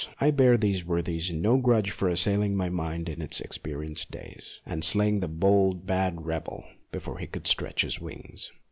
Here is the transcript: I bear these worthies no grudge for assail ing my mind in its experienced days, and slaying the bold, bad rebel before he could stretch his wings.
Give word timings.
I 0.19 0.31
bear 0.31 0.57
these 0.57 0.83
worthies 0.83 1.31
no 1.31 1.57
grudge 1.59 1.91
for 1.91 2.09
assail 2.09 2.41
ing 2.41 2.55
my 2.55 2.69
mind 2.69 3.07
in 3.07 3.21
its 3.21 3.39
experienced 3.39 4.09
days, 4.09 4.59
and 4.65 4.83
slaying 4.83 5.19
the 5.19 5.27
bold, 5.27 5.85
bad 5.85 6.25
rebel 6.25 6.65
before 6.91 7.19
he 7.19 7.27
could 7.27 7.45
stretch 7.45 7.83
his 7.83 8.01
wings. 8.01 8.49